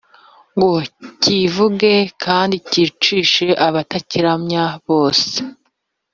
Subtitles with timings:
[0.55, 0.71] ngo
[1.21, 1.93] kivuge
[2.23, 5.33] kandi cyicishe abatakiramya bose.